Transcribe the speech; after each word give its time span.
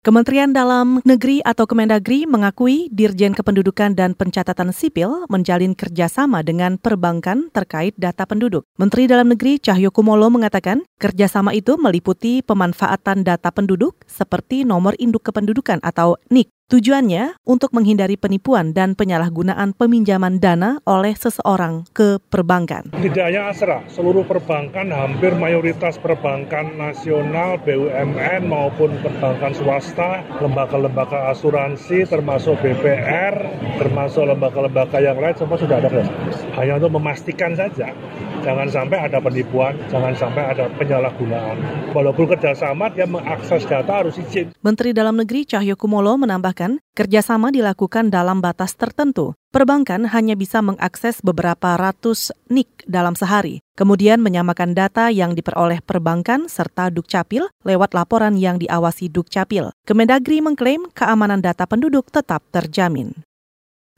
Kementerian 0.00 0.56
Dalam 0.56 1.04
Negeri 1.04 1.44
atau 1.44 1.68
Kemendagri 1.68 2.24
mengakui 2.24 2.88
Dirjen 2.88 3.36
Kependudukan 3.36 3.92
dan 3.92 4.16
Pencatatan 4.16 4.72
Sipil 4.72 5.28
menjalin 5.28 5.76
kerjasama 5.76 6.40
dengan 6.40 6.80
perbankan 6.80 7.52
terkait 7.52 7.92
data 8.00 8.24
penduduk. 8.24 8.64
Menteri 8.80 9.04
Dalam 9.04 9.28
Negeri 9.28 9.60
Cahyo 9.60 9.92
Kumolo 9.92 10.32
mengatakan 10.32 10.88
kerjasama 10.96 11.52
itu 11.52 11.76
meliputi 11.76 12.40
pemanfaatan 12.40 13.28
data 13.28 13.52
penduduk 13.52 14.00
seperti 14.08 14.64
nomor 14.64 14.96
induk 14.96 15.20
kependudukan 15.20 15.84
atau 15.84 16.16
NIK 16.32 16.48
Tujuannya 16.70 17.34
untuk 17.50 17.74
menghindari 17.74 18.14
penipuan 18.14 18.70
dan 18.70 18.94
penyalahgunaan 18.94 19.74
peminjaman 19.74 20.38
dana 20.38 20.78
oleh 20.86 21.18
seseorang 21.18 21.82
ke 21.90 22.22
perbankan. 22.30 22.94
Tidak 22.94 23.24
hanya 23.26 23.50
Asra, 23.50 23.82
seluruh 23.90 24.22
perbankan, 24.22 24.94
hampir 24.94 25.34
mayoritas 25.34 25.98
perbankan 25.98 26.78
nasional, 26.78 27.58
BUMN 27.66 28.46
maupun 28.46 29.02
perbankan 29.02 29.50
swasta, 29.50 29.89
lembaga-lembaga 30.40 31.30
asuransi, 31.32 32.06
termasuk 32.06 32.58
BPR, 32.62 33.34
termasuk 33.78 34.26
lembaga-lembaga 34.26 34.98
yang 35.02 35.18
lain, 35.18 35.34
semua 35.36 35.56
sudah 35.56 35.80
ada 35.80 35.90
Hanya 36.58 36.78
untuk 36.78 36.98
memastikan 37.00 37.54
saja 37.54 37.94
Jangan 38.40 38.72
sampai 38.72 38.96
ada 39.04 39.20
penipuan, 39.20 39.76
jangan 39.92 40.16
sampai 40.16 40.56
ada 40.56 40.64
penyalahgunaan. 40.80 41.60
Walaupun 41.92 42.24
kerjasama, 42.24 42.88
dia 42.88 43.04
mengakses 43.04 43.68
data 43.68 44.00
harus 44.00 44.16
izin. 44.16 44.56
Menteri 44.64 44.96
Dalam 44.96 45.20
Negeri 45.20 45.44
Cahyo 45.44 45.76
Kumolo 45.76 46.16
menambahkan, 46.16 46.80
kerjasama 47.00 47.48
dilakukan 47.48 48.12
dalam 48.12 48.44
batas 48.44 48.76
tertentu. 48.76 49.32
Perbankan 49.48 50.04
hanya 50.12 50.36
bisa 50.36 50.60
mengakses 50.60 51.24
beberapa 51.24 51.80
ratus 51.80 52.28
NIK 52.52 52.84
dalam 52.84 53.16
sehari, 53.16 53.64
kemudian 53.72 54.20
menyamakan 54.20 54.76
data 54.76 55.08
yang 55.08 55.32
diperoleh 55.32 55.80
perbankan 55.80 56.52
serta 56.52 56.92
Dukcapil 56.92 57.48
lewat 57.64 57.96
laporan 57.96 58.36
yang 58.36 58.60
diawasi 58.60 59.08
Dukcapil. 59.08 59.72
Kemendagri 59.88 60.44
mengklaim 60.44 60.92
keamanan 60.92 61.40
data 61.40 61.64
penduduk 61.64 62.12
tetap 62.12 62.44
terjamin. 62.52 63.16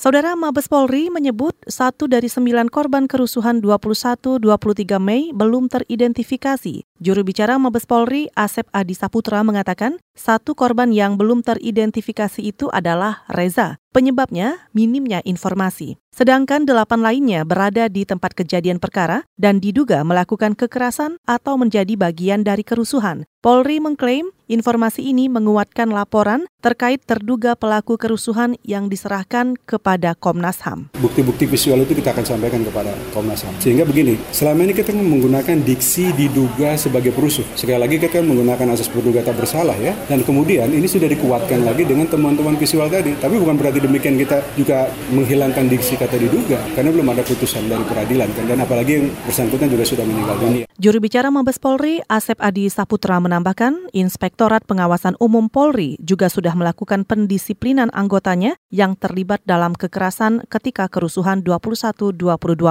Saudara 0.00 0.32
Mabes 0.32 0.64
Polri 0.64 1.12
menyebut 1.12 1.52
satu 1.68 2.08
dari 2.08 2.24
sembilan 2.24 2.72
korban 2.72 3.04
kerusuhan 3.04 3.60
21-23 3.60 4.96
Mei 4.96 5.28
belum 5.36 5.68
teridentifikasi. 5.68 6.89
Juru 7.00 7.24
bicara 7.24 7.56
Mabes 7.56 7.88
Polri, 7.88 8.28
Asep 8.36 8.68
Adi 8.76 8.92
Saputra 8.92 9.40
mengatakan, 9.40 9.96
satu 10.12 10.52
korban 10.52 10.92
yang 10.92 11.16
belum 11.16 11.40
teridentifikasi 11.40 12.44
itu 12.44 12.68
adalah 12.68 13.24
Reza. 13.24 13.80
Penyebabnya 13.90 14.70
minimnya 14.70 15.18
informasi. 15.24 15.98
Sedangkan 16.14 16.62
delapan 16.62 17.02
lainnya 17.02 17.42
berada 17.42 17.90
di 17.90 18.06
tempat 18.06 18.38
kejadian 18.38 18.78
perkara 18.78 19.26
dan 19.34 19.58
diduga 19.58 20.06
melakukan 20.06 20.54
kekerasan 20.54 21.18
atau 21.26 21.58
menjadi 21.58 21.98
bagian 21.98 22.46
dari 22.46 22.62
kerusuhan. 22.62 23.26
Polri 23.40 23.80
mengklaim 23.80 24.30
informasi 24.46 25.10
ini 25.10 25.26
menguatkan 25.32 25.90
laporan 25.90 26.44
terkait 26.60 27.02
terduga 27.02 27.56
pelaku 27.56 27.96
kerusuhan 27.96 28.54
yang 28.62 28.86
diserahkan 28.86 29.56
kepada 29.64 30.12
Komnas 30.14 30.60
HAM. 30.62 30.92
Bukti-bukti 31.00 31.48
visual 31.48 31.82
itu 31.82 31.96
kita 31.98 32.12
akan 32.14 32.26
sampaikan 32.26 32.62
kepada 32.62 32.92
Komnas 33.10 33.42
HAM. 33.42 33.58
Sehingga 33.58 33.88
begini, 33.88 34.20
selama 34.30 34.70
ini 34.70 34.76
kita 34.76 34.92
menggunakan 34.92 35.56
diksi 35.66 36.14
diduga 36.14 36.78
sebagai 36.90 37.14
perusuh. 37.14 37.46
Sekali 37.54 37.78
lagi 37.78 37.96
kita 38.02 38.18
menggunakan 38.20 38.74
asas 38.74 38.90
praduga 38.90 39.22
tak 39.22 39.38
bersalah 39.38 39.78
ya. 39.78 39.94
Dan 40.10 40.26
kemudian 40.26 40.66
ini 40.74 40.90
sudah 40.90 41.06
dikuatkan 41.06 41.62
lagi 41.62 41.86
dengan 41.86 42.10
temuan-temuan 42.10 42.58
visual 42.58 42.90
tadi. 42.90 43.14
Tapi 43.14 43.38
bukan 43.38 43.54
berarti 43.54 43.78
demikian 43.78 44.18
kita 44.18 44.42
juga 44.58 44.90
menghilangkan 45.14 45.70
diksi 45.70 45.94
kata 45.94 46.18
diduga 46.18 46.58
karena 46.74 46.90
belum 46.90 47.06
ada 47.14 47.22
putusan 47.22 47.70
dari 47.70 47.86
peradilan 47.86 48.28
kan 48.34 48.44
dan 48.50 48.58
apalagi 48.58 48.92
yang 48.98 49.06
bersangkutan 49.22 49.70
juga 49.70 49.84
sudah 49.86 50.02
meninggal 50.02 50.36
dunia. 50.42 50.64
Juru 50.80 50.98
bicara 50.98 51.28
Mabes 51.30 51.60
Polri 51.62 52.00
Asep 52.10 52.40
Adi 52.40 52.66
Saputra 52.72 53.20
menambahkan, 53.20 53.92
Inspektorat 53.94 54.64
Pengawasan 54.64 55.14
Umum 55.20 55.52
Polri 55.52 56.00
juga 56.00 56.32
sudah 56.32 56.56
melakukan 56.56 57.06
pendisiplinan 57.06 57.92
anggotanya 57.92 58.56
yang 58.72 58.96
terlibat 58.96 59.44
dalam 59.44 59.76
kekerasan 59.76 60.48
ketika 60.48 60.88
kerusuhan 60.88 61.44
21-22 61.44 62.16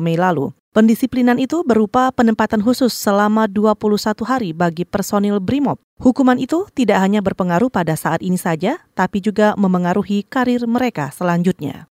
Mei 0.00 0.14
lalu. 0.14 0.54
Pendisiplinan 0.76 1.40
itu 1.40 1.64
berupa 1.64 2.12
penempatan 2.12 2.60
khusus 2.60 2.92
selama 2.92 3.48
21 3.48 3.96
hari 4.28 4.52
bagi 4.52 4.84
personil 4.84 5.40
BRIMOB. 5.40 5.80
Hukuman 6.04 6.36
itu 6.36 6.68
tidak 6.76 7.00
hanya 7.00 7.24
berpengaruh 7.24 7.72
pada 7.72 7.96
saat 7.96 8.20
ini 8.20 8.36
saja, 8.36 8.84
tapi 8.92 9.24
juga 9.24 9.56
memengaruhi 9.56 10.28
karir 10.28 10.68
mereka 10.68 11.08
selanjutnya. 11.16 11.88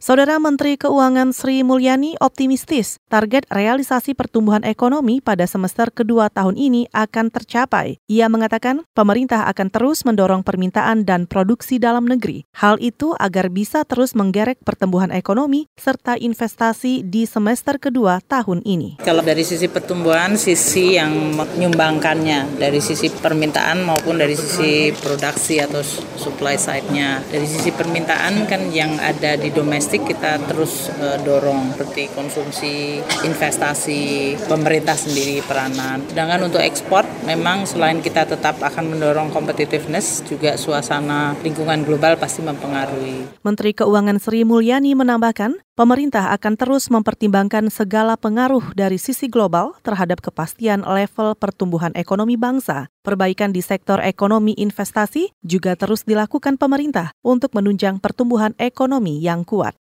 Saudara 0.00 0.40
Menteri 0.40 0.80
Keuangan 0.80 1.36
Sri 1.36 1.60
Mulyani 1.60 2.16
optimistis 2.24 2.96
target 3.12 3.44
realisasi 3.52 4.16
pertumbuhan 4.16 4.64
ekonomi 4.64 5.20
pada 5.20 5.44
semester 5.44 5.92
kedua 5.92 6.32
tahun 6.32 6.56
ini 6.56 6.88
akan 6.88 7.28
tercapai. 7.28 8.00
Ia 8.08 8.32
mengatakan 8.32 8.80
pemerintah 8.96 9.44
akan 9.44 9.68
terus 9.68 10.08
mendorong 10.08 10.40
permintaan 10.40 11.04
dan 11.04 11.28
produksi 11.28 11.76
dalam 11.76 12.08
negeri. 12.08 12.48
Hal 12.56 12.80
itu 12.80 13.12
agar 13.20 13.52
bisa 13.52 13.84
terus 13.84 14.16
menggerek 14.16 14.64
pertumbuhan 14.64 15.12
ekonomi 15.12 15.68
serta 15.76 16.16
investasi 16.16 17.04
di 17.04 17.28
semester 17.28 17.76
kedua 17.76 18.24
tahun 18.24 18.64
ini. 18.64 19.04
Kalau 19.04 19.20
dari 19.20 19.44
sisi 19.44 19.68
pertumbuhan, 19.68 20.40
sisi 20.40 20.96
yang 20.96 21.12
menyumbangkannya 21.36 22.56
dari 22.56 22.80
sisi 22.80 23.12
permintaan 23.12 23.84
maupun 23.84 24.16
dari 24.16 24.32
sisi 24.32 24.96
produksi 24.96 25.60
atau 25.60 25.84
supply 26.16 26.56
side-nya. 26.56 27.20
Dari 27.28 27.44
sisi 27.44 27.68
permintaan 27.68 28.48
kan 28.48 28.64
yang 28.72 28.96
ada 28.96 29.36
di 29.36 29.52
domestik 29.52 29.89
domestik 29.90 30.14
kita 30.14 30.38
terus 30.46 30.86
uh, 31.02 31.18
dorong 31.26 31.74
seperti 31.74 32.14
konsumsi, 32.14 33.02
investasi, 33.26 34.38
pemerintah 34.46 34.94
sendiri 34.94 35.42
peranan. 35.42 36.06
Sedangkan 36.06 36.46
untuk 36.46 36.62
ekspor 36.62 37.02
memang 37.26 37.66
selain 37.66 37.98
kita 37.98 38.22
tetap 38.22 38.62
akan 38.62 38.86
mendorong 38.86 39.34
competitiveness 39.34 40.22
juga 40.30 40.54
suasana 40.54 41.34
lingkungan 41.42 41.82
global 41.82 42.14
pasti 42.14 42.38
mempengaruhi. 42.38 43.42
Menteri 43.42 43.74
Keuangan 43.74 44.22
Sri 44.22 44.46
Mulyani 44.46 44.94
menambahkan, 44.94 45.58
pemerintah 45.74 46.30
akan 46.38 46.54
terus 46.54 46.86
mempertimbangkan 46.86 47.66
segala 47.66 48.14
pengaruh 48.14 48.62
dari 48.78 48.94
sisi 48.94 49.26
global 49.26 49.74
terhadap 49.82 50.22
kepastian 50.22 50.86
level 50.86 51.34
pertumbuhan 51.34 51.90
ekonomi 51.98 52.38
bangsa. 52.38 52.86
Perbaikan 53.00 53.50
di 53.50 53.64
sektor 53.64 53.96
ekonomi 54.04 54.52
investasi 54.54 55.32
juga 55.40 55.72
terus 55.72 56.04
dilakukan 56.04 56.60
pemerintah 56.60 57.16
untuk 57.24 57.56
menunjang 57.56 57.96
pertumbuhan 57.96 58.52
ekonomi 58.60 59.24
yang 59.24 59.40
kuat. 59.40 59.79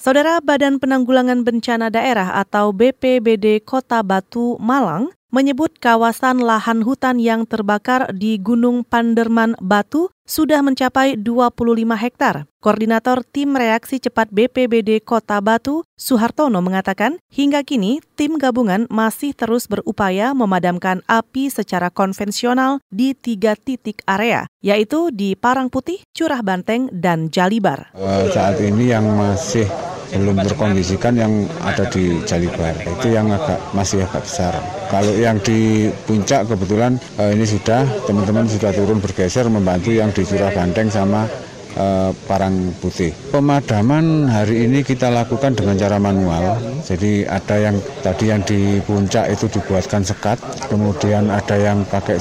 Saudara 0.00 0.40
Badan 0.40 0.80
Penanggulangan 0.80 1.44
Bencana 1.44 1.92
Daerah 1.92 2.32
atau 2.40 2.72
BPBD 2.72 3.60
Kota 3.60 4.00
Batu 4.00 4.56
Malang 4.56 5.12
menyebut 5.28 5.76
kawasan 5.76 6.40
lahan 6.40 6.80
hutan 6.80 7.20
yang 7.20 7.44
terbakar 7.44 8.08
di 8.16 8.40
Gunung 8.40 8.80
Panderman 8.80 9.60
Batu 9.60 10.08
sudah 10.30 10.62
mencapai 10.62 11.18
25 11.18 11.50
hektar. 12.00 12.46
Koordinator 12.60 13.24
Tim 13.24 13.56
Reaksi 13.56 13.98
Cepat 13.98 14.28
BPBD 14.30 15.00
Kota 15.00 15.40
Batu, 15.40 15.82
Suhartono 15.96 16.60
mengatakan, 16.60 17.16
hingga 17.32 17.64
kini 17.64 18.04
tim 18.14 18.36
gabungan 18.36 18.84
masih 18.92 19.32
terus 19.32 19.64
berupaya 19.64 20.36
memadamkan 20.36 21.00
api 21.08 21.48
secara 21.48 21.88
konvensional 21.88 22.78
di 22.92 23.16
tiga 23.16 23.56
titik 23.56 24.04
area, 24.04 24.44
yaitu 24.60 25.08
di 25.10 25.34
Parang 25.34 25.72
Putih, 25.72 26.04
Curah 26.12 26.44
Banteng, 26.44 26.92
dan 26.92 27.32
Jalibar. 27.32 27.90
Uh, 27.96 28.28
saat 28.30 28.60
ini 28.60 28.92
yang 28.92 29.08
masih 29.16 29.66
belum 30.10 30.36
terkondisikan 30.42 31.14
yang 31.14 31.32
ada 31.62 31.86
di 31.86 32.18
Jalibar 32.26 32.74
itu 32.82 33.08
yang 33.14 33.30
agak 33.30 33.58
masih 33.70 34.02
agak 34.02 34.26
besar 34.26 34.54
kalau 34.90 35.14
yang 35.14 35.38
di 35.38 35.86
puncak 36.04 36.50
kebetulan 36.50 36.98
eh, 37.22 37.30
ini 37.30 37.46
sudah 37.46 37.86
teman-teman 38.10 38.50
sudah 38.50 38.74
turun 38.74 38.98
bergeser 38.98 39.46
membantu 39.46 39.94
yang 39.94 40.10
di 40.10 40.26
Curah 40.26 40.50
Banteng 40.50 40.90
sama 40.90 41.30
eh, 41.78 42.10
Parang 42.26 42.74
Putih. 42.82 43.14
Pemadaman 43.30 44.26
hari 44.26 44.66
ini 44.66 44.82
kita 44.82 45.06
lakukan 45.14 45.54
dengan 45.54 45.78
cara 45.78 46.02
manual. 46.02 46.58
Jadi 46.82 47.22
ada 47.22 47.70
yang 47.70 47.78
tadi 48.02 48.24
yang 48.34 48.42
di 48.42 48.82
puncak 48.82 49.30
itu 49.30 49.46
dibuatkan 49.46 50.02
sekat, 50.02 50.42
kemudian 50.66 51.30
ada 51.30 51.54
yang 51.54 51.86
pakai 51.86 52.18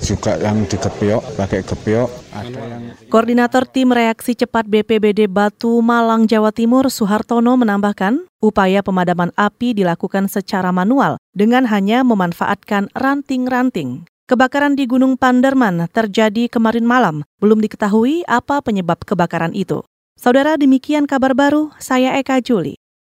juga 0.00 0.38
yang 0.38 0.64
dikepiok, 0.64 1.22
pakai 1.36 1.60
kepiok. 1.66 2.10
Ada 2.34 2.60
yang... 2.60 2.82
Koordinator 3.10 3.64
Tim 3.66 3.90
Reaksi 3.90 4.38
Cepat 4.38 4.66
BPBD 4.66 5.26
Batu 5.26 5.80
Malang, 5.82 6.26
Jawa 6.26 6.50
Timur, 6.50 6.88
Suhartono 6.88 7.54
menambahkan, 7.58 8.26
upaya 8.38 8.80
pemadaman 8.80 9.34
api 9.34 9.74
dilakukan 9.74 10.30
secara 10.30 10.70
manual 10.70 11.18
dengan 11.34 11.66
hanya 11.66 12.06
memanfaatkan 12.06 12.92
ranting-ranting. 12.94 14.06
Kebakaran 14.28 14.76
di 14.76 14.84
Gunung 14.84 15.16
Panderman 15.16 15.88
terjadi 15.88 16.52
kemarin 16.52 16.84
malam. 16.84 17.24
Belum 17.40 17.64
diketahui 17.64 18.28
apa 18.28 18.60
penyebab 18.60 19.00
kebakaran 19.00 19.56
itu. 19.56 19.80
Saudara, 20.20 20.60
demikian 20.60 21.08
kabar 21.08 21.32
baru. 21.32 21.72
Saya 21.80 22.12
Eka 22.20 22.42
Juli. 22.44 22.76